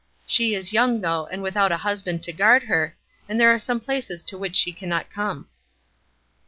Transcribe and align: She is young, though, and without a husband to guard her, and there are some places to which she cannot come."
She 0.25 0.55
is 0.55 0.73
young, 0.73 1.01
though, 1.01 1.27
and 1.27 1.43
without 1.43 1.71
a 1.71 1.77
husband 1.77 2.23
to 2.23 2.33
guard 2.33 2.63
her, 2.63 2.97
and 3.29 3.39
there 3.39 3.53
are 3.53 3.59
some 3.59 3.79
places 3.79 4.23
to 4.23 4.35
which 4.35 4.55
she 4.55 4.73
cannot 4.73 5.11
come." 5.11 5.47